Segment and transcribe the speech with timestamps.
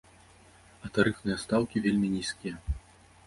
[0.87, 2.55] А тарыфныя стаўкі вельмі нізкія.